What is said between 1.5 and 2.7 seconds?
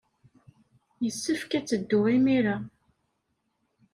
ad teddu imir-a.